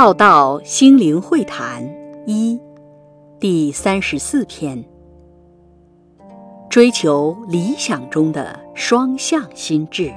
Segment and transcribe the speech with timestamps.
[0.00, 1.82] 浩道心灵会谈
[2.24, 2.60] 一
[3.40, 4.84] 第三十四篇：
[6.70, 10.14] 追求理想中的双向心智。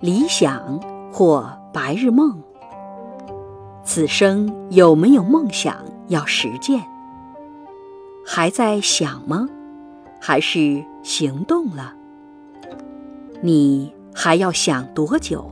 [0.00, 0.78] 理想
[1.10, 2.38] 或白日梦，
[3.82, 5.74] 此生有没有梦想
[6.08, 6.82] 要实践？
[8.26, 9.48] 还在想吗？
[10.20, 11.94] 还是行动了？
[13.40, 15.50] 你还要想多久？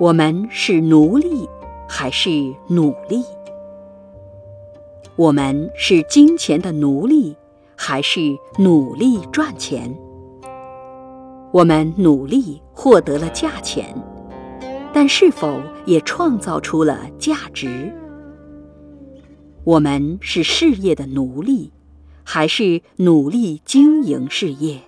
[0.00, 1.48] 我们是奴隶
[1.88, 2.30] 还是
[2.68, 3.24] 努力？
[5.16, 7.34] 我们是金钱的奴隶
[7.74, 8.20] 还是
[8.60, 9.92] 努力赚钱？
[11.50, 13.92] 我们努力获得了价钱，
[14.92, 17.92] 但是否也创造出了价值？
[19.64, 21.72] 我们是事业的奴隶
[22.22, 24.78] 还是努力经营事业？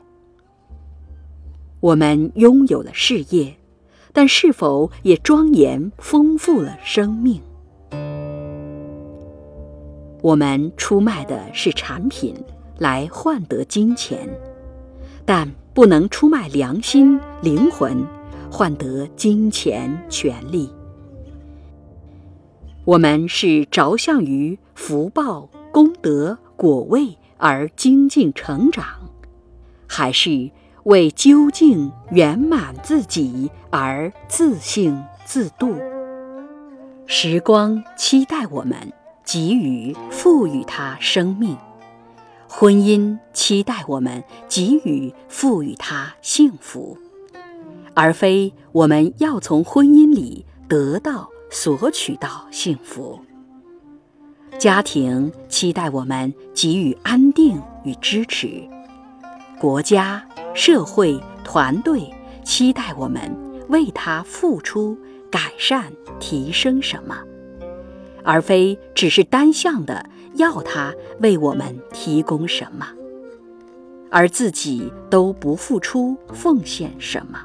[1.80, 3.56] 我们拥有了事业。
[4.12, 7.41] 但是否也庄严丰富了生命？
[10.22, 12.34] 我们出卖的是产品
[12.78, 14.28] 来换得金钱，
[15.25, 18.06] 但不能出卖良心、灵魂
[18.50, 20.69] 换得金钱、权利。
[22.84, 28.84] 我们是着相于福报、功德、果位而精进成长，
[29.86, 30.50] 还是？
[30.84, 35.74] 为究竟圆满自己而自性自度，
[37.06, 38.76] 时光期待我们
[39.24, 41.56] 给予赋予它生命，
[42.48, 46.96] 婚姻期待我们给予赋予它幸福，
[47.94, 53.20] 而非我们要从婚姻里得到索取到幸福。
[54.58, 58.66] 家庭期待我们给予安定与支持，
[59.60, 60.24] 国家。
[60.55, 62.12] 社会团队
[62.44, 63.34] 期待我们
[63.69, 64.99] 为他付出、
[65.31, 67.16] 改善、提升什么，
[68.25, 72.87] 而非只是单向的要他为我们提供什么，
[74.11, 77.44] 而自己都不付出、奉献什么。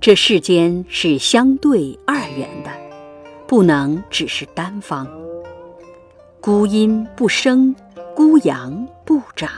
[0.00, 2.70] 这世间是相对二元的，
[3.46, 5.06] 不能只是单方。
[6.40, 7.74] 孤阴不生，
[8.14, 9.50] 孤阳不长。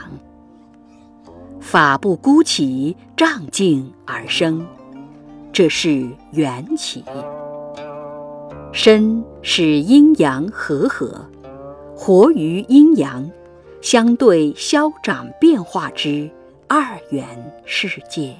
[1.63, 4.67] 法不孤起，仗境而生，
[5.53, 7.03] 这是缘起。
[8.73, 11.25] 身是阴阳和合，
[11.95, 13.31] 活于阴阳，
[13.81, 16.29] 相对消长变化之
[16.67, 17.25] 二元
[17.65, 18.35] 世界。